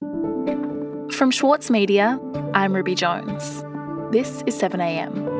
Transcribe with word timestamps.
From 0.00 1.30
Schwartz 1.30 1.70
Media, 1.70 2.20
I'm 2.52 2.74
Ruby 2.74 2.94
Jones. 2.94 3.64
This 4.12 4.42
is 4.44 4.54
7am. 4.60 5.30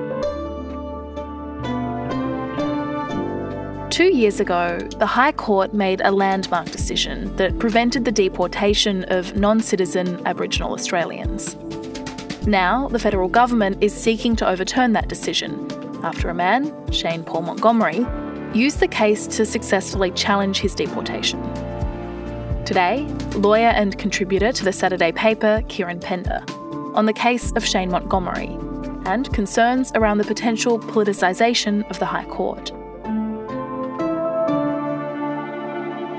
Two 3.90 4.16
years 4.16 4.40
ago, 4.40 4.78
the 4.98 5.04
High 5.04 5.32
Court 5.32 5.74
made 5.74 6.00
a 6.00 6.10
landmark 6.10 6.70
decision 6.70 7.36
that 7.36 7.58
prevented 7.58 8.06
the 8.06 8.12
deportation 8.12 9.04
of 9.08 9.36
non 9.36 9.60
citizen 9.60 10.26
Aboriginal 10.26 10.72
Australians. 10.72 11.56
Now, 12.46 12.88
the 12.88 12.98
federal 12.98 13.28
government 13.28 13.82
is 13.82 13.92
seeking 13.92 14.34
to 14.36 14.48
overturn 14.48 14.94
that 14.94 15.08
decision 15.08 15.68
after 16.02 16.30
a 16.30 16.34
man, 16.34 16.72
Shane 16.90 17.22
Paul 17.22 17.42
Montgomery, 17.42 18.06
used 18.54 18.80
the 18.80 18.88
case 18.88 19.26
to 19.26 19.44
successfully 19.44 20.10
challenge 20.12 20.60
his 20.60 20.74
deportation. 20.74 21.42
Today, 22.66 23.06
lawyer 23.36 23.68
and 23.68 23.96
contributor 23.96 24.50
to 24.50 24.64
the 24.64 24.72
Saturday 24.72 25.12
paper, 25.12 25.62
Kieran 25.68 26.00
Pender, 26.00 26.44
on 26.96 27.06
the 27.06 27.12
case 27.12 27.52
of 27.52 27.64
Shane 27.64 27.92
Montgomery 27.92 28.58
and 29.06 29.32
concerns 29.32 29.92
around 29.94 30.18
the 30.18 30.24
potential 30.24 30.80
politicisation 30.80 31.88
of 31.88 32.00
the 32.00 32.06
High 32.06 32.24
Court. 32.24 32.72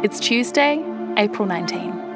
It's 0.05 0.22
Tuesday, 0.22 0.81
April 1.17 1.49
19. 1.49 2.06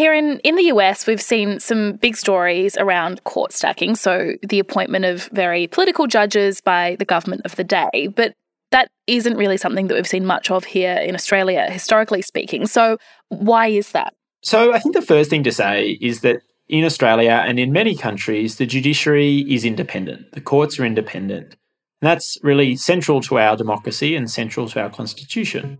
Kieran, 0.00 0.38
in 0.38 0.56
the 0.56 0.62
US, 0.72 1.06
we've 1.06 1.20
seen 1.20 1.60
some 1.60 1.92
big 1.96 2.16
stories 2.16 2.74
around 2.78 3.22
court 3.24 3.52
stacking, 3.52 3.94
so 3.94 4.32
the 4.42 4.58
appointment 4.58 5.04
of 5.04 5.24
very 5.26 5.66
political 5.66 6.06
judges 6.06 6.62
by 6.62 6.96
the 6.98 7.04
government 7.04 7.42
of 7.44 7.54
the 7.56 7.64
day. 7.64 8.08
But 8.16 8.32
that 8.70 8.88
isn't 9.06 9.36
really 9.36 9.58
something 9.58 9.88
that 9.88 9.94
we've 9.94 10.06
seen 10.06 10.24
much 10.24 10.50
of 10.50 10.64
here 10.64 10.94
in 10.94 11.14
Australia, 11.14 11.70
historically 11.70 12.22
speaking. 12.22 12.66
So, 12.66 12.96
why 13.28 13.66
is 13.66 13.92
that? 13.92 14.14
So, 14.40 14.72
I 14.72 14.78
think 14.78 14.94
the 14.94 15.02
first 15.02 15.28
thing 15.28 15.42
to 15.42 15.52
say 15.52 15.98
is 16.00 16.22
that 16.22 16.40
in 16.66 16.86
Australia 16.86 17.44
and 17.46 17.58
in 17.58 17.70
many 17.70 17.94
countries, 17.94 18.56
the 18.56 18.64
judiciary 18.64 19.40
is 19.52 19.66
independent. 19.66 20.32
The 20.32 20.40
courts 20.40 20.80
are 20.80 20.86
independent. 20.86 21.56
And 22.00 22.08
that's 22.08 22.38
really 22.42 22.74
central 22.74 23.20
to 23.20 23.38
our 23.38 23.54
democracy 23.54 24.16
and 24.16 24.30
central 24.30 24.66
to 24.70 24.80
our 24.80 24.88
constitution. 24.88 25.76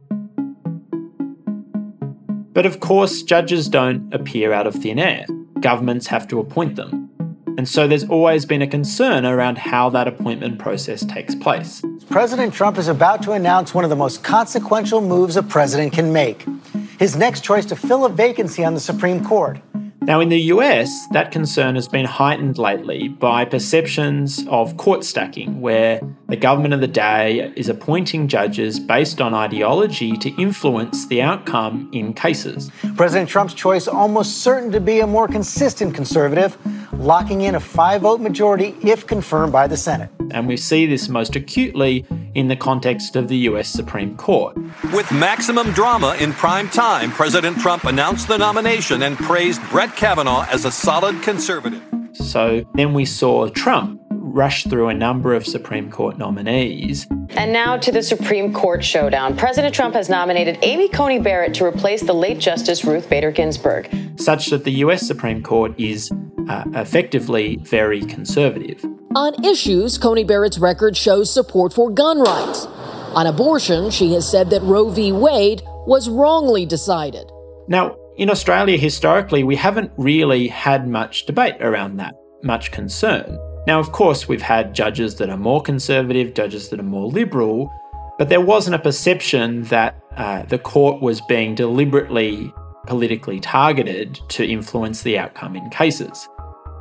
But 2.61 2.67
of 2.67 2.79
course, 2.79 3.23
judges 3.23 3.71
don't 3.71 4.13
appear 4.13 4.53
out 4.53 4.67
of 4.67 4.75
thin 4.75 4.99
air. 4.99 5.25
Governments 5.61 6.09
have 6.09 6.29
to 6.29 6.39
appoint 6.41 6.77
them. 6.77 7.09
And 7.57 7.67
so 7.67 7.89
there's 7.89 8.05
always 8.05 8.45
been 8.45 8.61
a 8.61 8.67
concern 8.67 9.25
around 9.25 9.57
how 9.57 9.89
that 9.89 10.07
appointment 10.07 10.59
process 10.59 11.03
takes 11.07 11.35
place. 11.35 11.83
President 12.11 12.53
Trump 12.53 12.77
is 12.77 12.87
about 12.87 13.23
to 13.23 13.33
announce 13.33 13.73
one 13.73 13.85
of 13.85 13.89
the 13.89 13.97
most 13.97 14.23
consequential 14.23 15.01
moves 15.01 15.39
a 15.39 15.43
president 15.43 15.95
can 15.95 16.13
make 16.13 16.45
his 16.99 17.17
next 17.17 17.43
choice 17.43 17.65
to 17.65 17.77
fill 17.77 18.05
a 18.05 18.11
vacancy 18.11 18.63
on 18.63 18.75
the 18.75 18.81
Supreme 18.81 19.25
Court. 19.25 19.59
Now, 20.11 20.19
in 20.19 20.29
the 20.29 20.41
US, 20.55 21.07
that 21.13 21.31
concern 21.31 21.77
has 21.77 21.87
been 21.87 22.05
heightened 22.05 22.59
lately 22.59 23.07
by 23.07 23.45
perceptions 23.45 24.45
of 24.49 24.77
court 24.77 25.05
stacking, 25.05 25.61
where 25.61 26.01
the 26.27 26.35
government 26.35 26.75
of 26.75 26.81
the 26.81 26.89
day 26.89 27.53
is 27.55 27.69
appointing 27.69 28.27
judges 28.27 28.81
based 28.81 29.21
on 29.21 29.35
ideology 29.35 30.17
to 30.17 30.31
influence 30.31 31.07
the 31.07 31.23
outcome 31.23 31.89
in 31.93 32.13
cases. 32.13 32.73
President 32.97 33.31
Trump's 33.31 33.55
choice 33.55 33.87
almost 33.87 34.39
certain 34.39 34.73
to 34.73 34.81
be 34.81 34.99
a 34.99 35.07
more 35.07 35.29
consistent 35.29 35.95
conservative, 35.95 36.59
locking 37.01 37.41
in 37.41 37.55
a 37.55 37.61
five 37.61 38.03
vote 38.03 38.21
majority 38.21 38.77
if 38.83 39.07
confirmed 39.07 39.53
by 39.53 39.67
the 39.67 39.77
Senate. 39.77 40.11
And 40.33 40.47
we 40.47 40.59
see 40.59 40.85
this 40.85 41.09
most 41.09 41.35
acutely 41.35 42.05
in 42.35 42.49
the 42.49 42.57
context 42.57 43.17
of 43.17 43.29
the 43.29 43.39
US 43.49 43.69
Supreme 43.69 44.17
Court. 44.19 44.55
With 44.93 45.11
maximum 45.11 45.73
drama 45.73 46.15
in 46.21 46.33
prime 46.35 46.69
time, 46.69 47.11
President 47.11 47.59
Trump 47.59 47.85
announced 47.85 48.29
the 48.29 48.37
nomination 48.37 49.03
and 49.03 49.17
praised 49.17 49.63
Brett 49.71 49.97
Kavanaugh 49.97 50.47
as 50.51 50.67
a 50.67 50.71
solid 50.71 51.23
conservative. 51.23 51.83
So 52.13 52.67
then 52.75 52.93
we 52.93 53.07
saw 53.07 53.49
Trump 53.49 53.99
rush 54.11 54.65
through 54.65 54.89
a 54.89 54.95
number 54.95 55.35
of 55.35 55.47
Supreme 55.47 55.91
Court 55.91 56.19
nominees. 56.19 57.07
And 57.31 57.53
now 57.53 57.77
to 57.79 57.91
the 57.91 58.03
Supreme 58.03 58.53
Court 58.53 58.85
showdown. 58.85 59.37
President 59.37 59.75
Trump 59.75 59.95
has 59.95 60.09
nominated 60.09 60.59
Amy 60.63 60.89
Coney 60.89 61.19
Barrett 61.19 61.55
to 61.55 61.65
replace 61.65 62.03
the 62.03 62.13
late 62.13 62.39
Justice 62.39 62.85
Ruth 62.85 63.09
Bader 63.09 63.31
Ginsburg. 63.31 63.89
Such 64.17 64.51
that 64.51 64.65
the 64.65 64.73
US 64.85 65.07
Supreme 65.07 65.43
Court 65.43 65.73
is 65.79 66.11
uh, 66.51 66.65
effectively 66.75 67.57
very 67.63 68.01
conservative. 68.01 68.85
On 69.15 69.45
issues, 69.45 69.97
Coney 69.99 70.25
Barrett's 70.25 70.59
record 70.59 70.97
shows 70.97 71.33
support 71.33 71.73
for 71.73 71.91
gun 71.91 72.21
rights. 72.21 72.67
On 73.15 73.27
abortion, 73.27 73.91
she 73.91 74.15
has 74.15 74.29
said 74.29 74.51
that 74.51 74.63
Roe 74.63 74.91
v. 74.91 75.13
Wade 75.13 75.63
was 75.87 76.09
wrongly 76.09 76.67
decided. 76.67 77.31
Now, 77.69 77.97
in 78.17 78.31
Australia, 78.31 78.77
historically, 78.77 79.45
we 79.45 79.57
haven't 79.57 79.93
really 79.97 80.49
had 80.49 80.89
much 80.89 81.25
debate 81.27 81.55
around 81.61 81.97
that, 81.99 82.15
much 82.43 82.73
concern. 82.73 83.39
Now, 83.69 83.79
of 83.79 83.93
course, 83.93 84.27
we've 84.27 84.43
had 84.43 84.75
judges 84.75 85.17
that 85.17 85.31
are 85.31 85.37
more 85.37 85.63
conservative, 85.63 86.35
judges 86.35 86.69
that 86.71 86.81
are 86.81 86.91
more 86.99 87.07
liberal, 87.07 87.73
but 88.19 88.29
there 88.29 88.41
wasn't 88.41 88.75
a 88.75 88.81
perception 88.81 89.63
that 89.65 90.03
uh, 90.17 90.43
the 90.43 90.59
court 90.59 91.01
was 91.01 91.21
being 91.23 91.55
deliberately 91.55 92.53
politically 92.87 93.39
targeted 93.41 94.19
to 94.29 94.45
influence 94.45 95.03
the 95.03 95.19
outcome 95.19 95.55
in 95.55 95.71
cases. 95.71 96.29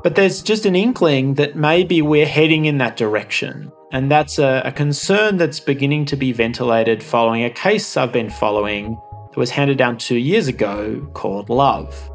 But 0.02 0.16
there's 0.16 0.42
just 0.42 0.66
an 0.66 0.76
inkling 0.76 1.34
that 1.36 1.56
maybe 1.56 2.02
we're 2.02 2.26
heading 2.26 2.66
in 2.66 2.78
that 2.78 2.96
direction. 2.96 3.72
And 3.92 4.10
that's 4.10 4.40
a, 4.40 4.62
a, 4.64 4.72
concern 4.72 5.38
that's 5.38 5.60
beginning 5.60 6.06
to 6.06 6.16
be 6.16 6.32
ventilated 6.32 7.02
following 7.04 7.44
a 7.44 7.50
case 7.50 7.98
I've 7.98 8.14
been 8.14 8.30
following 8.30 8.98
that 9.32 9.38
was 9.38 9.50
handed 9.50 9.78
down 9.78 9.98
two 9.98 10.18
years 10.18 10.48
ago 10.48 11.10
called 11.14 11.50
Love. 11.50 12.10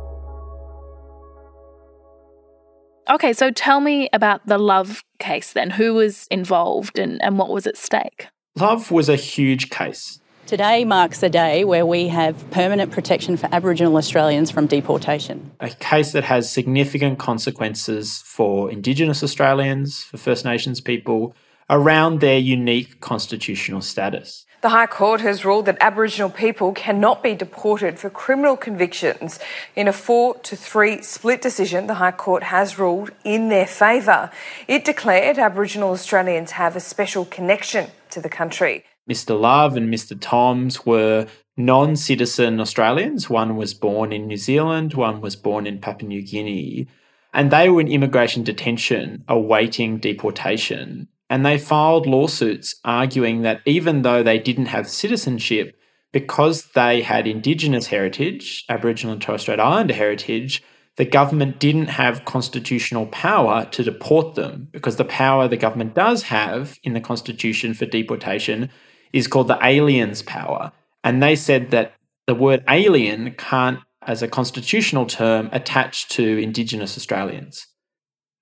Okay, 3.11 3.33
so 3.33 3.50
tell 3.50 3.81
me 3.81 4.09
about 4.12 4.47
the 4.47 4.56
Love 4.56 5.05
case 5.19 5.53
then. 5.53 5.71
Who 5.71 5.95
was 5.95 6.27
involved 6.31 6.99
and, 6.99 7.21
and 7.22 7.39
what 7.39 7.51
was 7.51 7.66
at 7.66 7.77
stake? 7.77 8.28
Love 8.56 8.91
was 8.91 9.09
a 9.09 9.16
huge 9.16 9.69
case. 9.69 10.21
Today 10.47 10.84
marks 10.84 11.22
a 11.22 11.31
day 11.31 11.65
where 11.65 11.87
we 11.87 12.09
have 12.09 12.50
permanent 12.50 12.93
protection 12.93 13.38
for 13.38 13.49
Aboriginal 13.50 13.97
Australians 13.97 14.50
from 14.50 14.66
deportation. 14.66 15.50
A 15.60 15.71
case 15.71 16.12
that 16.12 16.25
has 16.25 16.53
significant 16.53 17.19
consequences 17.19 18.22
for 18.27 18.71
Indigenous 18.71 19.22
Australians, 19.22 20.03
for 20.03 20.19
First 20.19 20.44
Nations 20.44 20.83
people, 20.83 21.34
around 21.71 22.21
their 22.21 22.38
unique 22.38 23.00
constitutional 23.00 23.81
status. 23.81 24.44
The 24.60 24.69
High 24.69 24.87
Court 24.87 25.22
has 25.22 25.47
ruled 25.47 25.65
that 25.65 25.78
Aboriginal 25.81 26.28
people 26.28 26.72
cannot 26.72 27.22
be 27.22 27.34
deported 27.34 27.99
for 27.99 28.10
criminal 28.10 28.59
convictions. 28.59 29.41
In 29.75 29.88
a 29.88 29.94
four 29.94 30.34
to 30.41 30.56
three 30.56 31.00
split 31.00 31.41
decision, 31.41 31.87
the 31.87 31.94
High 31.94 32.12
Court 32.12 32.43
has 32.43 32.78
ruled 32.78 33.12
in 33.25 33.49
their 33.49 33.66
favour. 33.66 34.31
It 34.69 34.84
declared 34.84 35.38
Aboriginal 35.38 35.93
Australians 35.93 36.50
have 36.53 36.77
a 36.77 36.81
special 36.81 37.25
connection 37.25 37.91
to 38.10 38.21
the 38.21 38.28
country. 38.28 38.84
Mr. 39.10 39.38
Love 39.38 39.76
and 39.76 39.92
Mr. 39.92 40.19
Thoms 40.19 40.87
were 40.87 41.26
non 41.56 41.97
citizen 41.97 42.60
Australians. 42.60 43.28
One 43.28 43.56
was 43.56 43.75
born 43.75 44.12
in 44.12 44.26
New 44.26 44.37
Zealand, 44.37 44.94
one 44.94 45.20
was 45.20 45.37
born 45.37 45.66
in 45.66 45.78
Papua 45.78 46.09
New 46.09 46.22
Guinea. 46.22 46.88
And 47.32 47.50
they 47.50 47.69
were 47.69 47.81
in 47.81 47.88
immigration 47.88 48.44
detention 48.44 49.25
awaiting 49.28 49.98
deportation. 49.98 51.09
And 51.28 51.44
they 51.44 51.59
filed 51.59 52.06
lawsuits 52.06 52.76
arguing 52.84 53.42
that 53.42 53.60
even 53.65 54.03
though 54.03 54.22
they 54.22 54.38
didn't 54.38 54.66
have 54.66 54.88
citizenship, 54.88 55.76
because 56.12 56.66
they 56.75 57.03
had 57.03 57.26
Indigenous 57.26 57.88
heritage, 57.88 58.65
Aboriginal 58.69 59.15
and 59.15 59.22
Torres 59.22 59.42
Strait 59.42 59.59
Islander 59.59 59.94
heritage, 59.94 60.62
the 60.97 61.04
government 61.04 61.59
didn't 61.59 61.88
have 61.88 62.25
constitutional 62.25 63.06
power 63.06 63.65
to 63.72 63.82
deport 63.82 64.36
them 64.36 64.69
because 64.71 64.94
the 64.94 65.04
power 65.04 65.48
the 65.48 65.56
government 65.56 65.94
does 65.94 66.22
have 66.25 66.78
in 66.84 66.92
the 66.92 67.00
Constitution 67.00 67.75
for 67.75 67.84
deportation 67.84 68.71
is 69.15 69.29
called 69.29 69.47
the 69.49 69.59
aliens 69.65 70.23
power. 70.23 70.73
And 71.05 71.22
they 71.22 71.37
said 71.37 71.71
that 71.71 71.95
the 72.27 72.34
word 72.34 72.65
alien 72.69 73.34
can't, 73.39 73.78
as 74.03 74.22
a 74.22 74.28
constitutional 74.28 75.07
term, 75.07 75.49
attach 75.53 76.09
to 76.11 76.39
Indigenous 76.39 76.99
Australians. 76.99 77.69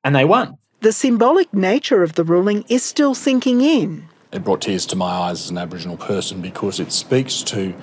And 0.02 0.16
they 0.16 0.24
won. 0.24 0.56
The 0.80 0.92
symbolic 0.92 1.52
nature 1.52 2.02
of 2.02 2.14
the 2.14 2.24
ruling 2.24 2.64
is 2.68 2.82
still 2.82 3.14
sinking 3.14 3.60
in. 3.60 4.08
It 4.32 4.42
brought 4.42 4.62
tears 4.62 4.86
to 4.86 4.96
my 4.96 5.10
eyes 5.10 5.42
as 5.42 5.50
an 5.50 5.58
Aboriginal 5.58 5.98
person 5.98 6.40
because 6.40 6.80
it 6.80 6.90
speaks 6.90 7.42
to 7.42 7.74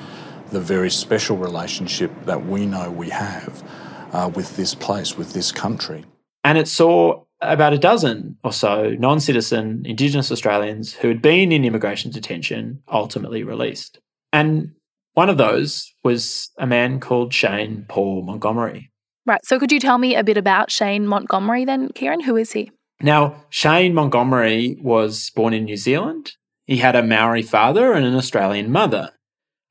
the 0.50 0.60
very 0.60 0.90
special 0.90 1.38
relationship 1.38 2.12
that 2.26 2.48
we 2.48 2.66
know 2.66 2.90
we 2.90 3.10
have 3.10 3.64
uh, 4.12 4.32
with 4.34 4.58
this 4.58 4.74
place, 4.74 5.16
with 5.16 5.34
this 5.34 5.52
country. 5.52 6.06
And 6.44 6.58
it 6.58 6.68
saw 6.68 7.24
about 7.42 7.74
a 7.74 7.78
dozen 7.78 8.38
or 8.44 8.52
so 8.52 8.96
non 9.00 9.20
citizen 9.20 9.84
Indigenous 9.86 10.32
Australians 10.32 10.94
who 10.94 11.08
had 11.08 11.22
been 11.22 11.52
in 11.52 11.66
immigration 11.66 12.12
detention 12.12 12.82
ultimately 12.92 13.44
released. 13.44 14.00
And 14.34 14.72
one 15.14 15.30
of 15.30 15.38
those 15.38 15.94
was 16.04 16.52
a 16.58 16.68
man 16.68 17.00
called 17.00 17.34
Shane 17.34 17.86
Paul 17.88 18.24
Montgomery. 18.24 18.92
Right. 19.26 19.44
So 19.46 19.60
could 19.60 19.72
you 19.72 19.80
tell 19.80 19.98
me 19.98 20.16
a 20.16 20.24
bit 20.24 20.38
about 20.38 20.72
Shane 20.72 21.08
Montgomery 21.08 21.66
then, 21.66 21.90
Kieran? 21.90 22.22
Who 22.22 22.36
is 22.36 22.52
he? 22.52 22.72
Now, 23.02 23.46
Shane 23.50 23.94
Montgomery 23.94 24.78
was 24.82 25.30
born 25.32 25.54
in 25.54 25.66
New 25.66 25.78
Zealand. 25.78 26.34
He 26.66 26.78
had 26.78 26.96
a 26.96 27.04
Maori 27.04 27.42
father 27.42 27.94
and 27.94 28.06
an 28.06 28.16
Australian 28.16 28.72
mother. 28.72 29.12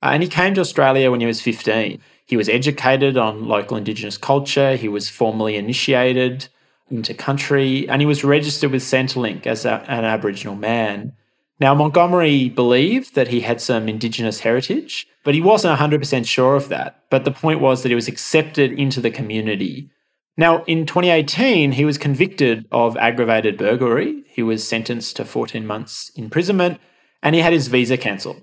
Uh, 0.03 0.11
and 0.13 0.23
he 0.23 0.29
came 0.29 0.55
to 0.55 0.61
Australia 0.61 1.11
when 1.11 1.21
he 1.21 1.27
was 1.27 1.41
15. 1.41 2.01
He 2.27 2.37
was 2.37 2.49
educated 2.49 3.17
on 3.17 3.49
local 3.49 3.77
Indigenous 3.77 4.19
culture, 4.19 4.77
he 4.77 4.89
was 4.89 5.09
formally 5.09 5.57
initiated 5.57 6.49
into 6.91 7.15
country, 7.15 7.89
and 7.89 8.01
he 8.01 8.07
was 8.07 8.25
registered 8.25 8.73
with 8.73 8.83
Centrelink 8.83 9.47
as 9.47 9.65
a, 9.65 9.85
an 9.89 10.05
Aboriginal 10.05 10.57
man. 10.57 11.13
Now, 11.61 11.75
Montgomery 11.75 12.49
believed 12.49 13.15
that 13.15 13.29
he 13.29 13.41
had 13.41 13.61
some 13.61 13.89
Indigenous 13.89 14.41
heritage, 14.41 15.07
but 15.25 15.35
he 15.35 15.41
wasn't 15.41 15.79
100% 15.79 16.27
sure 16.27 16.55
of 16.55 16.69
that. 16.69 17.05
But 17.11 17.25
the 17.25 17.33
point 17.33 17.61
was 17.61 17.83
that 17.83 17.89
he 17.89 17.95
was 17.95 18.09
accepted 18.09 18.73
into 18.73 19.01
the 19.01 19.11
community. 19.11 19.91
Now, 20.37 20.63
in 20.65 20.87
2018, 20.87 21.73
he 21.73 21.85
was 21.85 21.99
convicted 21.99 22.67
of 22.71 22.97
aggravated 22.97 23.59
burglary. 23.59 24.23
He 24.29 24.43
was 24.43 24.67
sentenced 24.67 25.17
to 25.17 25.25
14 25.25 25.67
months 25.67 26.13
imprisonment 26.15 26.81
and 27.23 27.35
he 27.35 27.41
had 27.41 27.53
his 27.53 27.67
visa 27.67 27.97
cancelled. 27.97 28.43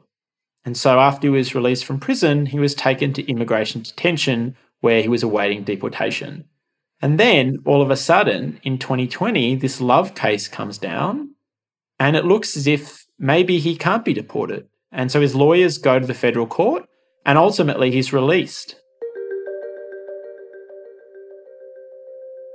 And 0.66 0.76
so, 0.76 1.00
after 1.00 1.28
he 1.28 1.32
was 1.32 1.56
released 1.56 1.86
from 1.86 2.00
prison, 2.00 2.48
he 2.48 2.60
was 2.60 2.76
taken 2.76 3.14
to 3.14 3.30
immigration 3.30 3.82
detention 3.82 4.58
where 4.82 5.02
he 5.02 5.08
was 5.08 5.24
awaiting 5.24 5.64
deportation. 5.64 6.46
And 7.02 7.20
then, 7.20 7.58
all 7.66 7.82
of 7.82 7.92
a 7.92 7.98
sudden, 7.98 8.60
in 8.64 8.78
2020, 8.78 9.56
this 9.56 9.82
love 9.82 10.16
case 10.16 10.48
comes 10.48 10.78
down 10.78 11.36
and 12.00 12.16
it 12.16 12.26
looks 12.26 12.56
as 12.58 12.68
if 12.68 13.06
maybe 13.20 13.60
he 13.60 13.76
can't 13.76 14.06
be 14.06 14.14
deported. 14.14 14.68
And 14.92 15.12
so 15.12 15.22
his 15.22 15.36
lawyers 15.36 15.78
go 15.78 16.00
to 16.00 16.08
the 16.08 16.14
federal 16.14 16.48
court 16.48 16.86
and 17.26 17.38
ultimately 17.38 17.92
he's 17.92 18.14
released. 18.14 18.76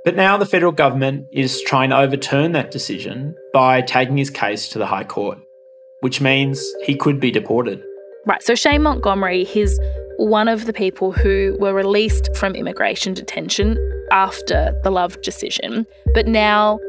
But 0.03 0.15
now 0.15 0.37
the 0.37 0.47
federal 0.47 0.71
government 0.71 1.27
is 1.31 1.61
trying 1.61 1.91
to 1.91 1.97
overturn 1.97 2.53
that 2.53 2.71
decision 2.71 3.35
by 3.53 3.81
taking 3.81 4.17
his 4.17 4.31
case 4.31 4.67
to 4.69 4.79
the 4.79 4.87
High 4.87 5.03
Court, 5.03 5.37
which 5.99 6.19
means 6.19 6.59
he 6.83 6.95
could 6.95 7.19
be 7.19 7.29
deported. 7.29 7.83
Right, 8.27 8.43
so 8.43 8.53
Shane 8.53 8.83
Montgomery, 8.83 9.43
he's 9.43 9.79
one 10.17 10.47
of 10.47 10.65
the 10.65 10.73
people 10.73 11.11
who 11.11 11.57
were 11.59 11.73
released 11.73 12.35
from 12.35 12.53
immigration 12.53 13.15
detention 13.15 13.77
after 14.11 14.79
the 14.83 14.91
Love 14.91 15.19
decision, 15.23 15.87
but 16.13 16.27
now 16.27 16.79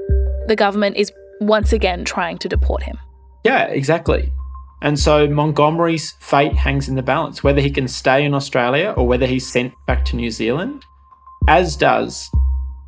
the 0.47 0.57
government 0.57 0.97
is 0.97 1.11
once 1.41 1.73
again 1.73 2.05
trying 2.05 2.37
to 2.39 2.49
deport 2.49 2.83
him. 2.83 2.99
Yeah, 3.45 3.65
exactly. 3.65 4.31
And 4.83 4.99
so 4.99 5.27
Montgomery's 5.27 6.13
fate 6.21 6.53
hangs 6.53 6.89
in 6.89 6.97
the 6.97 7.03
balance, 7.03 7.43
whether 7.43 7.63
he 7.63 7.71
can 7.71 7.89
stay 7.89 8.25
in 8.25 8.35
Australia 8.35 8.93
or 8.97 9.07
whether 9.07 9.27
he's 9.27 9.51
sent 9.51 9.73
back 9.87 10.05
to 10.07 10.17
New 10.17 10.31
Zealand, 10.31 10.83
as 11.49 11.77
does 11.77 12.29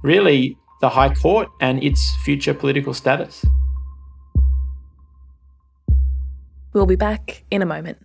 really 0.03 0.59
the 0.83 0.91
High 0.91 1.15
Court 1.15 1.49
and 1.61 1.83
its 1.83 2.15
future 2.25 2.53
political 2.53 2.93
status. 2.93 3.43
We'll 6.75 6.85
be 6.85 6.97
back 6.97 7.45
in 7.51 7.63
a 7.63 7.67
moment. 7.67 8.05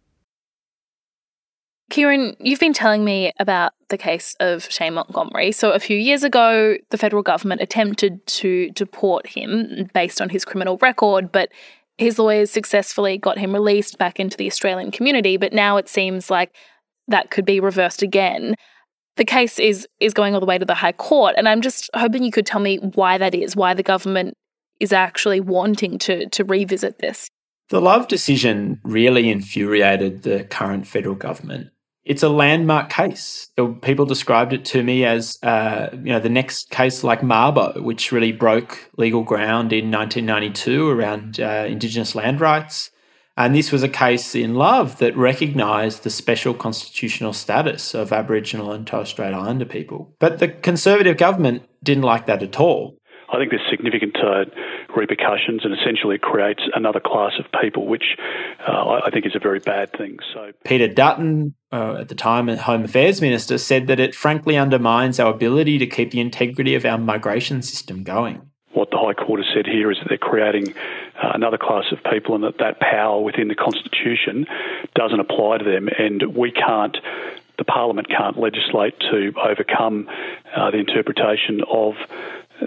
Kieran, 1.91 2.37
you've 2.39 2.59
been 2.59 2.73
telling 2.73 3.03
me 3.03 3.33
about 3.37 3.73
the 3.89 3.97
case 3.97 4.33
of 4.39 4.63
Shane 4.71 4.93
Montgomery. 4.93 5.51
So, 5.51 5.71
a 5.71 5.79
few 5.79 5.97
years 5.97 6.23
ago, 6.23 6.77
the 6.89 6.97
federal 6.97 7.21
government 7.21 7.61
attempted 7.61 8.25
to 8.27 8.69
deport 8.71 9.27
him 9.27 9.89
based 9.93 10.21
on 10.21 10.29
his 10.29 10.45
criminal 10.45 10.77
record, 10.77 11.33
but 11.33 11.49
his 11.97 12.17
lawyers 12.17 12.49
successfully 12.49 13.17
got 13.17 13.37
him 13.37 13.53
released 13.53 13.97
back 13.97 14.21
into 14.21 14.37
the 14.37 14.47
Australian 14.47 14.89
community. 14.89 15.35
But 15.35 15.51
now 15.51 15.75
it 15.75 15.89
seems 15.89 16.31
like 16.31 16.55
that 17.09 17.29
could 17.29 17.45
be 17.45 17.59
reversed 17.59 18.01
again. 18.01 18.55
The 19.17 19.25
case 19.25 19.59
is 19.59 19.85
is 19.99 20.13
going 20.13 20.33
all 20.33 20.39
the 20.39 20.45
way 20.45 20.57
to 20.57 20.65
the 20.65 20.75
High 20.75 20.93
Court, 20.93 21.35
and 21.37 21.47
I'm 21.47 21.59
just 21.59 21.89
hoping 21.93 22.23
you 22.23 22.31
could 22.31 22.45
tell 22.45 22.61
me 22.61 22.77
why 22.77 23.17
that 23.17 23.35
is, 23.35 23.53
why 23.53 23.73
the 23.73 23.83
government 23.83 24.33
is 24.79 24.93
actually 24.93 25.41
wanting 25.41 25.99
to 25.99 26.29
to 26.29 26.45
revisit 26.45 26.99
this. 26.99 27.29
The 27.67 27.81
Love 27.81 28.07
decision 28.07 28.79
really 28.85 29.29
infuriated 29.29 30.23
the 30.23 30.45
current 30.45 30.87
federal 30.87 31.15
government 31.15 31.71
it's 32.03 32.23
a 32.23 32.29
landmark 32.29 32.89
case. 32.89 33.49
People 33.81 34.05
described 34.05 34.53
it 34.53 34.65
to 34.65 34.83
me 34.83 35.05
as, 35.05 35.37
uh, 35.43 35.89
you 35.93 36.11
know, 36.11 36.19
the 36.19 36.29
next 36.29 36.69
case 36.71 37.03
like 37.03 37.21
Mabo, 37.21 37.81
which 37.81 38.11
really 38.11 38.31
broke 38.31 38.89
legal 38.97 39.23
ground 39.23 39.71
in 39.71 39.91
1992 39.91 40.89
around 40.89 41.39
uh, 41.39 41.65
Indigenous 41.67 42.15
land 42.15 42.41
rights. 42.41 42.89
And 43.37 43.55
this 43.55 43.71
was 43.71 43.81
a 43.81 43.89
case 43.89 44.35
in 44.35 44.55
Love 44.55 44.97
that 44.97 45.15
recognised 45.15 46.03
the 46.03 46.09
special 46.09 46.53
constitutional 46.53 47.33
status 47.33 47.93
of 47.93 48.11
Aboriginal 48.11 48.71
and 48.71 48.85
Torres 48.85 49.09
Strait 49.09 49.33
Islander 49.33 49.65
people. 49.65 50.13
But 50.19 50.39
the 50.39 50.49
Conservative 50.49 51.17
government 51.17 51.63
didn't 51.83 52.03
like 52.03 52.25
that 52.25 52.43
at 52.43 52.59
all. 52.59 52.97
I 53.31 53.37
think 53.37 53.51
there's 53.51 53.61
significant 53.69 54.17
uh, 54.17 54.45
repercussions, 54.95 55.63
and 55.63 55.73
essentially 55.73 56.15
it 56.15 56.21
creates 56.21 56.61
another 56.75 56.99
class 56.99 57.33
of 57.39 57.45
people, 57.61 57.87
which 57.87 58.17
uh, 58.67 59.01
I 59.05 59.09
think 59.11 59.25
is 59.25 59.35
a 59.35 59.39
very 59.39 59.59
bad 59.59 59.91
thing. 59.93 60.17
So 60.33 60.51
Peter 60.65 60.87
Dutton, 60.87 61.55
uh, 61.71 61.97
at 61.99 62.09
the 62.09 62.15
time 62.15 62.47
Home 62.47 62.83
Affairs 62.83 63.21
Minister, 63.21 63.57
said 63.57 63.87
that 63.87 63.99
it 63.99 64.15
frankly 64.15 64.57
undermines 64.57 65.19
our 65.19 65.33
ability 65.33 65.77
to 65.79 65.87
keep 65.87 66.11
the 66.11 66.19
integrity 66.19 66.75
of 66.75 66.85
our 66.85 66.97
migration 66.97 67.61
system 67.61 68.03
going. 68.03 68.41
What 68.73 68.89
the 68.89 68.97
High 68.97 69.13
Court 69.13 69.41
has 69.43 69.53
said 69.53 69.65
here 69.65 69.91
is 69.91 69.97
that 69.99 70.07
they're 70.07 70.17
creating 70.17 70.73
uh, 71.21 71.31
another 71.33 71.57
class 71.57 71.85
of 71.91 71.99
people, 72.09 72.35
and 72.35 72.43
that 72.43 72.57
that 72.59 72.79
power 72.79 73.21
within 73.21 73.49
the 73.49 73.55
Constitution 73.55 74.45
doesn't 74.95 75.19
apply 75.19 75.57
to 75.57 75.65
them, 75.65 75.89
and 75.97 76.35
we 76.35 76.51
can't 76.51 76.97
the 77.61 77.65
Parliament 77.65 78.07
can't 78.09 78.39
legislate 78.39 78.99
to 79.11 79.33
overcome 79.37 80.09
uh, 80.55 80.71
the 80.71 80.79
interpretation 80.79 81.61
of 81.69 81.93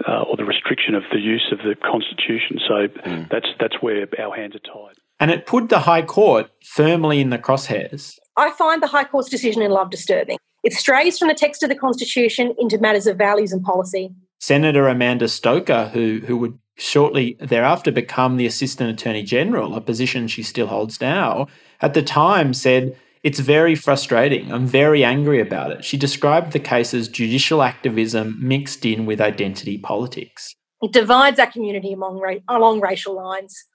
uh, 0.07 0.23
or 0.23 0.37
the 0.37 0.45
restriction 0.45 0.95
of 0.95 1.03
the 1.11 1.19
use 1.19 1.47
of 1.51 1.59
the 1.59 1.75
Constitution. 1.75 2.59
So 2.67 2.87
mm. 2.87 3.29
that's 3.29 3.47
that's 3.59 3.81
where 3.81 4.07
our 4.19 4.35
hands 4.35 4.55
are 4.55 4.59
tied. 4.59 4.95
And 5.19 5.31
it 5.31 5.45
put 5.45 5.69
the 5.69 5.79
High 5.79 6.01
Court 6.01 6.49
firmly 6.63 7.21
in 7.21 7.29
the 7.29 7.37
crosshairs. 7.37 8.17
I 8.37 8.51
find 8.51 8.83
the 8.83 8.87
High 8.87 9.05
Court's 9.05 9.29
decision 9.29 9.61
in 9.61 9.71
Love 9.71 9.89
disturbing. 9.89 10.37
It 10.63 10.73
strays 10.73 11.17
from 11.17 11.29
the 11.29 11.35
text 11.35 11.63
of 11.63 11.69
the 11.69 11.75
Constitution 11.75 12.53
into 12.57 12.77
matters 12.79 13.07
of 13.07 13.17
values 13.17 13.53
and 13.53 13.63
policy. 13.63 14.13
Senator 14.39 14.87
Amanda 14.87 15.27
Stoker, 15.27 15.89
who 15.93 16.21
who 16.25 16.37
would 16.37 16.59
shortly 16.77 17.37
thereafter 17.39 17.91
become 17.91 18.37
the 18.37 18.45
Assistant 18.45 18.89
Attorney 18.89 19.23
General, 19.23 19.75
a 19.75 19.81
position 19.81 20.27
she 20.27 20.43
still 20.43 20.67
holds 20.67 20.99
now, 20.99 21.47
at 21.81 21.93
the 21.93 22.01
time 22.01 22.53
said 22.53 22.97
it's 23.25 23.39
very 23.39 23.73
frustrating. 23.73 24.53
I'm 24.53 24.67
very 24.67 25.03
angry 25.03 25.41
about 25.41 25.71
it. 25.71 25.83
She 25.83 25.97
described 25.97 26.51
the 26.51 26.59
case 26.59 26.93
as 26.93 27.07
judicial 27.07 27.63
activism 27.63 28.37
mixed 28.39 28.85
in 28.85 29.07
with 29.07 29.19
identity 29.19 29.79
politics. 29.79 30.53
It 30.83 30.91
divides 30.91 31.39
our 31.39 31.49
community 31.49 31.91
among, 31.91 32.21
along 32.47 32.81
racial 32.81 33.15
lines. 33.15 33.65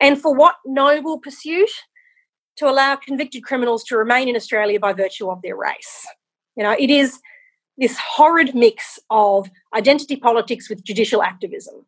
And 0.00 0.20
for 0.20 0.34
what 0.34 0.56
noble 0.66 1.20
pursuit? 1.20 1.70
To 2.58 2.68
allow 2.68 2.96
convicted 2.96 3.44
criminals 3.44 3.84
to 3.84 3.96
remain 3.96 4.28
in 4.28 4.34
Australia 4.34 4.80
by 4.80 4.92
virtue 4.92 5.28
of 5.28 5.40
their 5.42 5.56
race. 5.56 6.06
You 6.56 6.64
know, 6.64 6.74
it 6.76 6.90
is 6.90 7.20
this 7.78 7.96
horrid 7.98 8.56
mix 8.56 8.98
of 9.08 9.50
identity 9.74 10.16
politics 10.16 10.68
with 10.68 10.82
judicial 10.84 11.22
activism. 11.22 11.86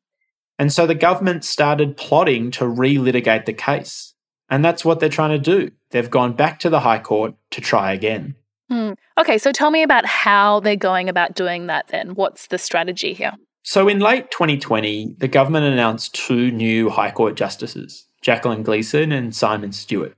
And 0.58 0.72
so 0.72 0.86
the 0.86 0.94
government 0.94 1.44
started 1.44 1.96
plotting 1.96 2.52
to 2.52 2.64
relitigate 2.64 3.44
the 3.44 3.52
case. 3.52 4.14
And 4.48 4.64
that's 4.64 4.84
what 4.84 5.00
they're 5.00 5.08
trying 5.08 5.30
to 5.30 5.38
do. 5.38 5.70
They've 5.90 6.10
gone 6.10 6.34
back 6.34 6.60
to 6.60 6.70
the 6.70 6.80
High 6.80 6.98
Court 6.98 7.34
to 7.50 7.60
try 7.60 7.92
again. 7.92 8.36
Hmm. 8.70 8.92
Okay, 9.18 9.38
so 9.38 9.52
tell 9.52 9.70
me 9.70 9.82
about 9.82 10.06
how 10.06 10.60
they're 10.60 10.76
going 10.76 11.08
about 11.08 11.34
doing 11.34 11.66
that 11.66 11.88
then. 11.88 12.14
What's 12.14 12.48
the 12.48 12.58
strategy 12.58 13.12
here? 13.12 13.32
So 13.62 13.88
in 13.88 13.98
late 13.98 14.30
2020, 14.30 15.16
the 15.18 15.28
government 15.28 15.66
announced 15.66 16.14
two 16.14 16.50
new 16.50 16.90
High 16.90 17.10
Court 17.10 17.36
justices, 17.36 18.06
Jacqueline 18.22 18.62
Gleeson 18.62 19.10
and 19.12 19.34
Simon 19.34 19.72
Steward. 19.72 20.14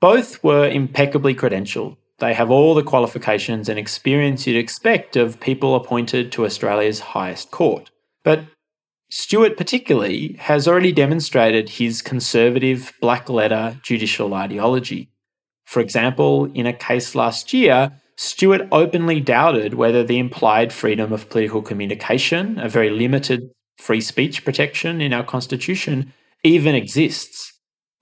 Both 0.00 0.42
were 0.44 0.68
impeccably 0.68 1.34
credentialed. 1.34 1.96
They 2.18 2.34
have 2.34 2.50
all 2.50 2.74
the 2.74 2.82
qualifications 2.82 3.68
and 3.68 3.78
experience 3.78 4.46
you'd 4.46 4.56
expect 4.56 5.16
of 5.16 5.40
people 5.40 5.74
appointed 5.74 6.30
to 6.32 6.44
Australia's 6.44 7.00
highest 7.00 7.50
court. 7.50 7.90
But 8.22 8.44
Steward, 9.10 9.56
particularly, 9.56 10.34
has 10.40 10.66
already 10.66 10.92
demonstrated 10.92 11.68
his 11.68 12.02
conservative 12.02 12.92
black 13.00 13.28
letter 13.28 13.78
judicial 13.82 14.34
ideology. 14.34 15.08
For 15.64 15.80
example, 15.80 16.46
in 16.52 16.66
a 16.66 16.72
case 16.72 17.14
last 17.14 17.52
year, 17.52 17.92
Steward 18.16 18.68
openly 18.70 19.20
doubted 19.20 19.74
whether 19.74 20.04
the 20.04 20.18
implied 20.18 20.72
freedom 20.72 21.12
of 21.12 21.28
political 21.28 21.62
communication, 21.62 22.58
a 22.58 22.68
very 22.68 22.90
limited 22.90 23.50
free 23.78 24.00
speech 24.00 24.44
protection 24.44 25.00
in 25.00 25.12
our 25.12 25.24
Constitution, 25.24 26.12
even 26.44 26.74
exists. 26.74 27.52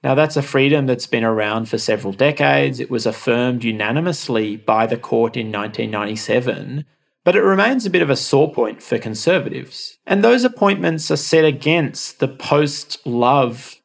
Now, 0.02 0.14
that's 0.14 0.36
a 0.36 0.42
freedom 0.42 0.86
that's 0.86 1.06
been 1.06 1.24
around 1.24 1.68
for 1.68 1.78
several 1.78 2.12
decades. 2.12 2.80
It 2.80 2.90
was 2.90 3.06
affirmed 3.06 3.64
unanimously 3.64 4.56
by 4.56 4.86
the 4.86 4.96
court 4.96 5.36
in 5.36 5.52
1997, 5.52 6.84
but 7.24 7.36
it 7.36 7.42
remains 7.42 7.86
a 7.86 7.90
bit 7.90 8.02
of 8.02 8.10
a 8.10 8.16
sore 8.16 8.52
point 8.52 8.82
for 8.82 8.98
conservatives. 8.98 9.98
And 10.06 10.24
those 10.24 10.44
appointments 10.44 11.10
are 11.10 11.16
set 11.16 11.44
against 11.44 12.18
the 12.18 12.28
post 12.28 12.98
love 13.06 13.76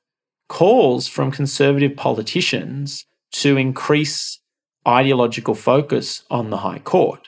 calls 0.50 1.08
from 1.08 1.32
conservative 1.32 1.96
politicians 1.96 3.06
to 3.34 3.58
increase 3.58 4.40
ideological 4.88 5.54
focus 5.54 6.24
on 6.32 6.50
the 6.50 6.58
High 6.58 6.80
Court. 6.80 7.28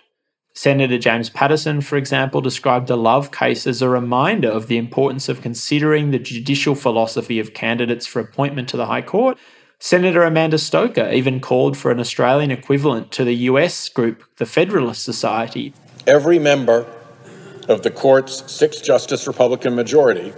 Senator 0.55 0.97
James 0.97 1.29
Paterson, 1.29 1.81
for 1.81 1.95
example, 1.95 2.41
described 2.41 2.87
the 2.87 2.97
Love 2.97 3.31
case 3.31 3.67
as 3.67 3.81
a 3.81 3.89
reminder 3.89 4.49
of 4.49 4.67
the 4.67 4.77
importance 4.77 5.29
of 5.29 5.41
considering 5.41 6.11
the 6.11 6.19
judicial 6.19 6.75
philosophy 6.75 7.39
of 7.39 7.53
candidates 7.53 8.07
for 8.07 8.19
appointment 8.19 8.67
to 8.69 8.77
the 8.77 8.87
High 8.87 9.01
Court. 9.01 9.37
Senator 9.79 10.23
Amanda 10.23 10.57
Stoker 10.57 11.09
even 11.11 11.39
called 11.39 11.77
for 11.77 11.91
an 11.91 11.99
Australian 11.99 12.51
equivalent 12.51 13.11
to 13.13 13.23
the 13.23 13.35
US 13.35 13.87
group, 13.87 14.23
the 14.37 14.45
Federalist 14.45 15.03
Society. 15.03 15.73
Every 16.07 16.39
member 16.39 16.85
of 17.67 17.83
the 17.83 17.91
court's 17.91 18.51
six 18.51 18.81
justice 18.81 19.27
Republican 19.27 19.75
majority 19.75 20.33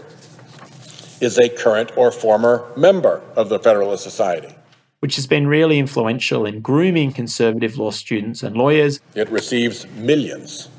is 1.19 1.37
a 1.37 1.49
current 1.49 1.91
or 1.95 2.11
former 2.11 2.67
member 2.75 3.21
of 3.35 3.49
the 3.49 3.59
Federalist 3.59 4.03
Society 4.03 4.55
which 5.01 5.15
has 5.15 5.25
been 5.25 5.47
really 5.47 5.79
influential 5.79 6.45
in 6.45 6.61
grooming 6.61 7.11
conservative 7.11 7.75
law 7.75 7.89
students 7.89 8.43
and 8.43 8.55
lawyers. 8.55 8.99
It 9.15 9.29
receives 9.29 9.87
millions 9.87 10.69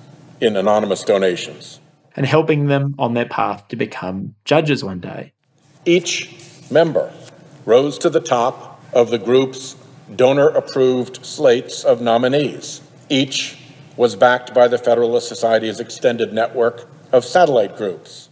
in 0.40 0.56
anonymous 0.56 1.02
donations 1.02 1.80
and 2.14 2.24
helping 2.24 2.66
them 2.66 2.94
on 2.98 3.14
their 3.14 3.26
path 3.26 3.66
to 3.68 3.76
become 3.76 4.36
judges 4.44 4.84
one 4.84 5.00
day. 5.00 5.32
Each 5.84 6.30
member 6.70 7.12
rose 7.64 7.98
to 7.98 8.10
the 8.10 8.20
top 8.20 8.80
of 8.92 9.10
the 9.10 9.18
group's 9.18 9.74
donor 10.14 10.48
approved 10.48 11.26
slates 11.26 11.82
of 11.82 12.00
nominees. 12.00 12.80
Each 13.08 13.58
was 13.96 14.16
backed 14.16 14.54
by 14.54 14.68
the 14.68 14.78
Federalist 14.78 15.28
Society's 15.28 15.80
extended 15.80 16.32
network 16.32 16.88
of 17.12 17.24
satellite 17.24 17.76
groups. 17.76 18.30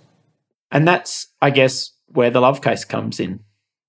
And 0.70 0.86
that's, 0.86 1.28
I 1.42 1.50
guess, 1.50 1.92
where 2.08 2.30
the 2.30 2.40
love 2.40 2.62
case 2.62 2.84
comes 2.84 3.20
in. 3.20 3.40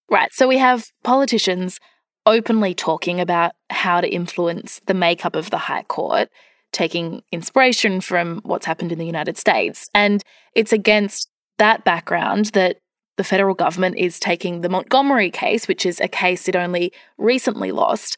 Right. 0.10 0.32
So 0.34 0.48
we 0.48 0.58
have 0.58 0.88
politicians 1.04 1.80
openly 2.26 2.74
talking 2.74 3.20
about 3.20 3.54
how 3.70 4.02
to 4.02 4.10
influence 4.10 4.82
the 4.86 4.94
makeup 4.94 5.36
of 5.36 5.50
the 5.50 5.58
High 5.58 5.84
Court, 5.84 6.30
taking 6.72 7.22
inspiration 7.32 8.02
from 8.02 8.42
what's 8.44 8.66
happened 8.66 8.92
in 8.92 9.00
the 9.00 9.06
United 9.06 9.38
States. 9.38 9.90
And 9.94 10.22
it's 10.54 10.74
against 10.74 11.30
that 11.58 11.84
background 11.84 12.48
that 12.48 12.78
the 13.18 13.24
federal 13.24 13.56
government 13.56 13.98
is 13.98 14.20
taking 14.20 14.62
the 14.62 14.70
Montgomery 14.70 15.30
case, 15.30 15.68
which 15.68 15.86
is 15.86 16.00
a 16.00 16.08
case 16.08 16.48
it 16.48 16.56
only 16.56 16.92
recently 17.18 17.72
lost, 17.72 18.18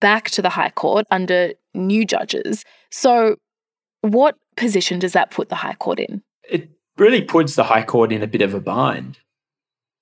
back 0.00 0.30
to 0.30 0.42
the 0.42 0.50
High 0.50 0.70
Court 0.70 1.06
under 1.10 1.52
new 1.74 2.04
judges. 2.04 2.64
So, 2.90 3.36
what 4.00 4.36
position 4.56 4.98
does 4.98 5.12
that 5.12 5.30
put 5.30 5.48
the 5.48 5.56
High 5.56 5.74
Court 5.74 6.00
in? 6.00 6.22
It 6.48 6.70
really 6.96 7.22
puts 7.22 7.54
the 7.54 7.64
High 7.64 7.84
Court 7.84 8.12
in 8.12 8.22
a 8.22 8.26
bit 8.26 8.42
of 8.42 8.54
a 8.54 8.60
bind. 8.60 9.18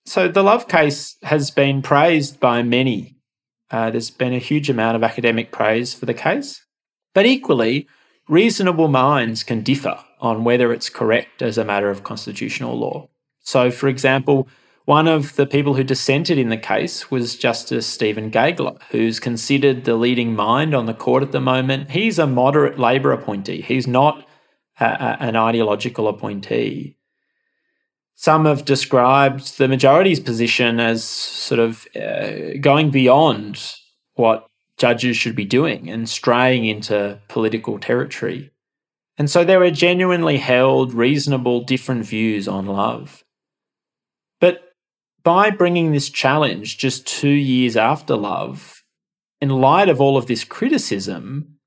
So, 0.04 0.28
the 0.28 0.42
Love 0.42 0.68
case 0.68 1.16
has 1.22 1.50
been 1.50 1.82
praised 1.82 2.40
by 2.40 2.62
many 2.62 3.16
uh, 3.70 3.90
there's 3.90 4.10
been 4.10 4.32
a 4.32 4.38
huge 4.38 4.70
amount 4.70 4.96
of 4.96 5.02
academic 5.02 5.50
praise 5.50 5.92
for 5.92 6.06
the 6.06 6.14
case. 6.14 6.64
But 7.14 7.26
equally, 7.26 7.88
reasonable 8.28 8.88
minds 8.88 9.42
can 9.42 9.62
differ 9.62 9.98
on 10.20 10.44
whether 10.44 10.72
it's 10.72 10.88
correct 10.88 11.42
as 11.42 11.58
a 11.58 11.64
matter 11.64 11.90
of 11.90 12.04
constitutional 12.04 12.78
law. 12.78 13.08
So, 13.40 13.70
for 13.70 13.88
example, 13.88 14.48
one 14.86 15.08
of 15.08 15.34
the 15.34 15.46
people 15.46 15.74
who 15.74 15.82
dissented 15.82 16.38
in 16.38 16.48
the 16.48 16.56
case 16.56 17.10
was 17.10 17.36
Justice 17.36 17.88
Stephen 17.88 18.30
Gageler, 18.30 18.80
who's 18.90 19.18
considered 19.18 19.84
the 19.84 19.96
leading 19.96 20.34
mind 20.34 20.74
on 20.74 20.86
the 20.86 20.94
court 20.94 21.24
at 21.24 21.32
the 21.32 21.40
moment. 21.40 21.90
He's 21.90 22.20
a 22.20 22.26
moderate 22.26 22.78
Labor 22.78 23.10
appointee, 23.10 23.60
he's 23.60 23.88
not 23.88 24.26
a, 24.78 24.84
a, 24.84 25.16
an 25.20 25.36
ideological 25.36 26.06
appointee. 26.06 26.96
Some 28.14 28.46
have 28.46 28.64
described 28.64 29.58
the 29.58 29.68
majority's 29.68 30.20
position 30.20 30.78
as 30.78 31.02
sort 31.04 31.58
of 31.58 31.86
uh, 31.94 32.56
going 32.60 32.90
beyond 32.90 33.74
what 34.14 34.46
judges 34.78 35.16
should 35.16 35.34
be 35.34 35.44
doing 35.44 35.90
and 35.90 36.08
straying 36.08 36.64
into 36.64 37.20
political 37.28 37.78
territory. 37.78 38.52
And 39.18 39.28
so 39.28 39.44
there 39.44 39.62
are 39.62 39.70
genuinely 39.70 40.38
held, 40.38 40.94
reasonable, 40.94 41.64
different 41.64 42.06
views 42.06 42.46
on 42.46 42.66
love. 42.66 43.24
By 45.26 45.50
bringing 45.50 45.90
this 45.90 46.08
challenge 46.08 46.78
just 46.78 47.04
two 47.04 47.26
years 47.26 47.76
after 47.76 48.14
love, 48.14 48.84
in 49.40 49.48
light 49.48 49.88
of 49.88 50.00
all 50.00 50.16
of 50.16 50.26
this 50.26 50.44
criticism, 50.44 51.58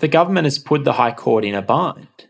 the 0.00 0.08
government 0.08 0.44
has 0.44 0.58
put 0.58 0.84
the 0.84 0.92
High 0.92 1.12
Court 1.12 1.42
in 1.42 1.54
a 1.54 1.62
bind. 1.62 2.28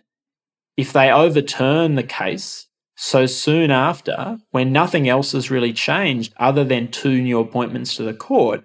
If 0.77 0.93
they 0.93 1.11
overturn 1.11 1.97
the 1.97 2.05
case, 2.05 2.69
so 2.95 3.27
soon 3.27 3.73
after, 3.73 4.39
when 4.53 4.71
nothing 4.71 5.09
else 5.09 5.33
has 5.33 5.51
really 5.51 5.73
changed 5.73 6.33
other 6.37 6.63
than 6.63 6.93
two 6.93 7.21
new 7.21 7.41
appointments 7.41 7.97
to 7.97 8.05
the 8.05 8.15
court, 8.15 8.65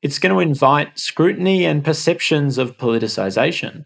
it's 0.00 0.18
going 0.18 0.34
to 0.34 0.40
invite 0.40 0.98
scrutiny 0.98 1.66
and 1.66 1.84
perceptions 1.84 2.56
of 2.56 2.78
politicisation. 2.78 3.84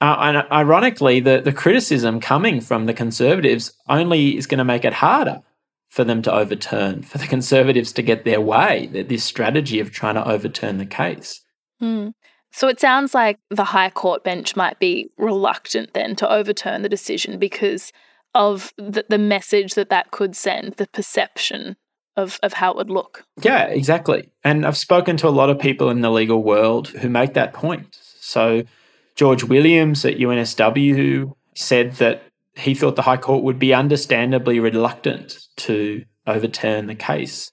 Uh, 0.00 0.16
and 0.18 0.36
ironically, 0.50 1.20
the, 1.20 1.40
the 1.40 1.52
criticism 1.52 2.18
coming 2.18 2.60
from 2.60 2.86
the 2.86 2.94
Conservatives 2.94 3.74
only 3.88 4.36
is 4.36 4.48
going 4.48 4.58
to 4.58 4.64
make 4.64 4.84
it 4.84 4.94
harder 4.94 5.44
for 5.92 6.04
them 6.04 6.22
to 6.22 6.32
overturn, 6.32 7.02
for 7.02 7.18
the 7.18 7.26
Conservatives 7.36 7.92
to 7.92 8.02
get 8.02 8.24
their 8.24 8.40
way, 8.40 8.88
that 8.92 9.10
this 9.10 9.22
strategy 9.22 9.78
of 9.78 9.90
trying 9.90 10.14
to 10.14 10.26
overturn 10.26 10.78
the 10.78 10.86
case. 10.86 11.42
Hmm. 11.80 12.08
So 12.50 12.66
it 12.66 12.80
sounds 12.80 13.12
like 13.12 13.38
the 13.50 13.64
High 13.64 13.90
Court 13.90 14.24
bench 14.24 14.56
might 14.56 14.78
be 14.78 15.10
reluctant 15.18 15.92
then 15.92 16.16
to 16.16 16.30
overturn 16.30 16.80
the 16.80 16.88
decision 16.88 17.38
because 17.38 17.92
of 18.34 18.72
the, 18.78 19.04
the 19.06 19.18
message 19.18 19.74
that 19.74 19.90
that 19.90 20.10
could 20.12 20.34
send, 20.34 20.74
the 20.74 20.86
perception 20.86 21.76
of, 22.16 22.40
of 22.42 22.54
how 22.54 22.70
it 22.70 22.76
would 22.78 22.90
look. 22.90 23.26
Yeah, 23.42 23.66
exactly. 23.66 24.32
And 24.42 24.64
I've 24.64 24.78
spoken 24.78 25.18
to 25.18 25.28
a 25.28 25.30
lot 25.30 25.50
of 25.50 25.58
people 25.58 25.90
in 25.90 26.00
the 26.00 26.10
legal 26.10 26.42
world 26.42 26.88
who 26.88 27.10
make 27.10 27.34
that 27.34 27.52
point. 27.52 27.98
So 28.20 28.64
George 29.14 29.44
Williams 29.44 30.06
at 30.06 30.16
UNSW 30.16 31.34
said 31.54 31.92
that 31.96 32.22
he 32.54 32.74
thought 32.74 32.96
the 32.96 33.02
High 33.02 33.16
Court 33.16 33.42
would 33.44 33.58
be 33.58 33.74
understandably 33.74 34.60
reluctant 34.60 35.46
to 35.56 36.04
overturn 36.26 36.86
the 36.86 36.94
case. 36.94 37.50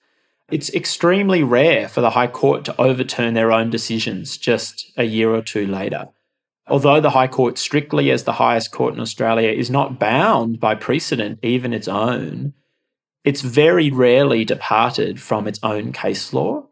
It's 0.52 0.74
extremely 0.74 1.44
rare 1.44 1.88
for 1.88 2.02
the 2.02 2.12
High 2.12 2.28
Court 2.28 2.66
to 2.66 2.82
overturn 2.82 3.34
their 3.34 3.52
own 3.52 3.70
decisions 3.70 4.38
just 4.38 4.92
a 4.98 5.04
year 5.04 5.34
or 5.34 5.42
two 5.42 5.68
later. 5.68 6.10
Although 6.68 7.02
the 7.02 7.12
High 7.12 7.28
Court, 7.28 7.58
strictly 7.58 8.12
as 8.12 8.24
the 8.24 8.34
highest 8.34 8.72
court 8.72 8.94
in 8.94 9.00
Australia, 9.00 9.50
is 9.50 9.70
not 9.70 10.00
bound 10.00 10.60
by 10.60 10.76
precedent, 10.76 11.40
even 11.42 11.74
its 11.74 11.88
own, 11.88 12.54
it's 13.24 13.42
very 13.42 13.90
rarely 13.90 14.46
departed 14.46 15.22
from 15.22 15.48
its 15.48 15.60
own 15.64 15.92
case 15.92 16.32
law. 16.32 16.68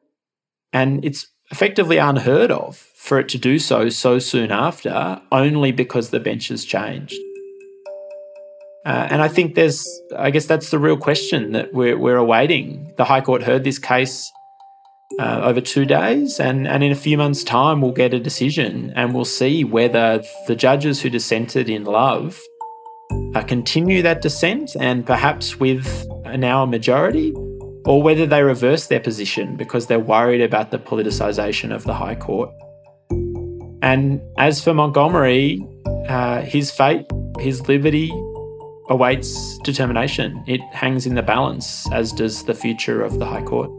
And 0.72 1.04
it's 1.04 1.28
effectively 1.52 1.98
unheard 1.98 2.52
of 2.52 2.78
for 2.78 3.20
it 3.20 3.30
to 3.30 3.38
do 3.38 3.58
so 3.58 3.90
so 3.90 4.20
soon 4.20 4.52
after, 4.52 5.22
only 5.32 5.72
because 5.72 6.10
the 6.10 6.20
bench 6.20 6.50
has 6.50 6.66
changed. 6.66 7.18
Uh, 8.88 9.06
and 9.10 9.22
I 9.22 9.27
think 9.27 9.56
there's, 9.56 9.86
I 10.17 10.32
guess 10.32 10.46
that's 10.46 10.72
the 10.72 10.79
real 10.79 10.96
question 10.96 11.51
that 11.51 11.74
we're, 11.74 11.98
we're 11.98 12.15
awaiting. 12.15 12.94
The 12.96 13.03
High 13.03 13.20
Court 13.20 13.44
heard 13.44 13.65
this 13.65 13.79
case 13.79 14.32
uh, 15.20 15.41
over 15.44 15.60
two 15.60 15.84
days, 15.86 16.39
and, 16.39 16.65
and 16.65 16.86
in 16.86 16.94
a 16.94 16.96
few 16.96 17.17
months' 17.17 17.44
time, 17.44 17.82
we'll 17.82 17.91
get 17.91 18.13
a 18.13 18.20
decision 18.20 18.94
and 18.96 19.13
we'll 19.13 19.25
see 19.25 19.65
whether 19.65 20.24
the 20.48 20.56
judges 20.56 21.01
who 21.01 21.10
dissented 21.10 21.70
in 21.70 21.84
love 21.84 22.39
uh, 23.36 23.44
continue 23.44 24.01
that 24.03 24.22
dissent 24.22 24.74
and 24.79 25.06
perhaps 25.06 25.58
with 25.60 26.08
now 26.38 26.63
a 26.63 26.67
majority, 26.67 27.34
or 27.86 28.01
whether 28.01 28.25
they 28.25 28.41
reverse 28.41 28.88
their 28.88 29.01
position 29.01 29.58
because 29.58 29.88
they're 29.88 30.00
worried 30.00 30.41
about 30.41 30.72
the 30.72 30.79
politicisation 30.79 31.75
of 31.75 31.84
the 31.84 31.94
High 31.94 32.15
Court. 32.15 32.50
And 33.82 34.22
as 34.38 34.63
for 34.63 34.74
Montgomery, 34.74 35.62
uh, 36.08 36.41
his 36.44 36.72
fate 36.72 37.06
his 37.39 37.67
liberty 37.67 38.12
awaits 38.89 39.58
determination. 39.60 40.44
It 40.48 40.62
hangs 40.72 41.06
in 41.06 41.15
the 41.15 41.22
balance, 41.22 41.89
as 41.91 42.12
does 42.12 42.44
the 42.44 42.53
future 42.53 43.03
of 43.03 43.20
the 43.20 43.25
High 43.25 43.44
Court. 43.44 43.70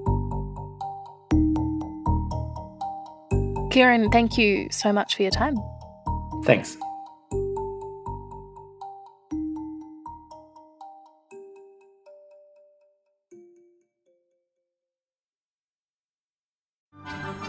Kieran, 3.70 4.10
thank 4.10 4.38
you 4.38 4.68
so 4.70 4.92
much 4.92 5.16
for 5.16 5.22
your 5.22 5.30
time. 5.30 5.56
Thanks. 6.44 6.76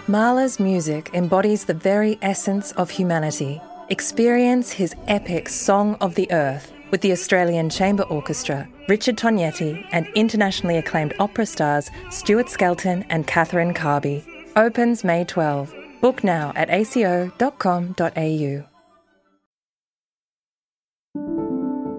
Mahler's 0.07 0.59
music 0.59 1.11
embodies 1.13 1.65
the 1.65 1.73
very 1.73 2.17
essence 2.23 2.71
of 2.73 2.89
humanity. 2.89 3.61
Experience 3.89 4.71
his 4.71 4.95
epic 5.07 5.47
Song 5.47 5.95
of 6.01 6.15
the 6.15 6.31
Earth 6.31 6.71
with 6.91 7.01
the 7.01 7.11
Australian 7.11 7.69
Chamber 7.69 8.03
Orchestra, 8.03 8.67
Richard 8.87 9.17
Tognetti, 9.17 9.85
and 9.91 10.07
internationally 10.15 10.77
acclaimed 10.77 11.13
opera 11.19 11.45
stars 11.45 11.89
Stuart 12.09 12.49
Skelton 12.49 13.03
and 13.09 13.27
Catherine 13.27 13.73
Carby. 13.73 14.23
Opens 14.55 15.03
May 15.03 15.23
12. 15.25 15.73
Book 16.01 16.23
now 16.23 16.53
at 16.55 16.69
aco.com.au. 16.69 18.63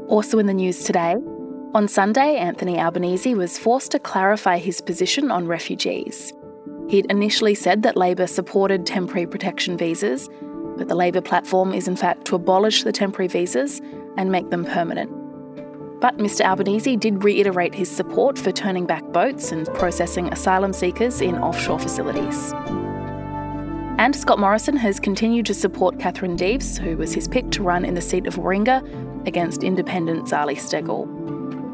Also 0.08 0.38
in 0.38 0.46
the 0.46 0.54
news 0.54 0.82
today, 0.82 1.14
on 1.72 1.86
Sunday, 1.86 2.36
Anthony 2.36 2.80
Albanese 2.80 3.36
was 3.36 3.56
forced 3.56 3.92
to 3.92 4.00
clarify 4.00 4.58
his 4.58 4.80
position 4.80 5.30
on 5.30 5.46
refugees. 5.46 6.32
He'd 6.88 7.06
initially 7.08 7.54
said 7.54 7.84
that 7.84 7.96
Labor 7.96 8.26
supported 8.26 8.84
temporary 8.84 9.28
protection 9.28 9.76
visas, 9.76 10.28
but 10.76 10.88
the 10.88 10.96
Labor 10.96 11.20
platform 11.20 11.72
is 11.72 11.86
in 11.86 11.94
fact 11.94 12.24
to 12.24 12.34
abolish 12.34 12.82
the 12.82 12.90
temporary 12.90 13.28
visas 13.28 13.80
and 14.16 14.30
make 14.30 14.50
them 14.50 14.64
permanent. 14.64 15.10
But 16.00 16.16
Mr 16.16 16.42
Albanese 16.42 16.96
did 16.96 17.24
reiterate 17.24 17.74
his 17.74 17.90
support 17.90 18.38
for 18.38 18.52
turning 18.52 18.86
back 18.86 19.04
boats 19.12 19.52
and 19.52 19.66
processing 19.74 20.32
asylum 20.32 20.72
seekers 20.72 21.20
in 21.20 21.36
offshore 21.36 21.78
facilities. 21.78 22.52
And 23.98 24.16
Scott 24.16 24.38
Morrison 24.38 24.76
has 24.76 24.98
continued 24.98 25.44
to 25.44 25.52
support 25.52 25.98
Katherine 25.98 26.36
Deves, 26.36 26.78
who 26.78 26.96
was 26.96 27.12
his 27.12 27.28
pick 27.28 27.50
to 27.50 27.62
run 27.62 27.84
in 27.84 27.92
the 27.92 28.00
seat 28.00 28.26
of 28.26 28.36
Warringah 28.36 29.26
against 29.26 29.62
independent 29.62 30.26
Zali 30.26 30.56
Steggall. 30.56 31.06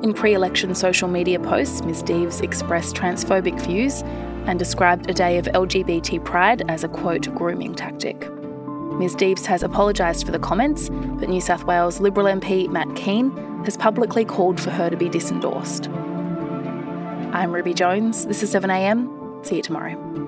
In 0.03 0.13
pre 0.13 0.35
election 0.35 0.75
social 0.75 1.09
media 1.09 1.39
posts, 1.39 1.83
Ms 1.83 2.03
Deves 2.03 2.41
expressed 2.41 2.97
transphobic 2.97 3.61
views 3.65 4.03
and 4.47 4.59
described 4.59 5.09
a 5.09 5.15
day 5.15 5.39
of 5.39 5.47
LGBT 5.47 6.25
pride 6.25 6.69
as 6.69 6.83
a 6.83 6.89
quote, 6.89 7.33
grooming 7.35 7.77
tactic. 7.77 8.29
Ms 8.99 9.15
Deves 9.15 9.45
has 9.45 9.63
apologised 9.63 10.25
for 10.25 10.33
the 10.33 10.39
comments, 10.39 10.89
but 10.89 11.29
New 11.29 11.41
South 11.41 11.65
Wales 11.65 12.01
Liberal 12.01 12.27
MP 12.27 12.67
Matt 12.69 12.97
Kean 12.97 13.31
has 13.65 13.77
publicly 13.77 14.25
called 14.25 14.59
for 14.59 14.71
her 14.71 14.89
to 14.89 14.97
be 14.97 15.11
disendorsed. 15.11 15.93
I'm 17.35 17.53
Ruby 17.53 17.75
Jones. 17.75 18.25
This 18.25 18.43
is 18.43 18.55
7am. 18.55 19.45
See 19.45 19.57
you 19.57 19.63
tomorrow. 19.63 20.26